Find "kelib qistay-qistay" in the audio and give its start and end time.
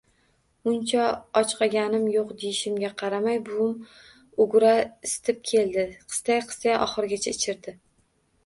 5.53-6.75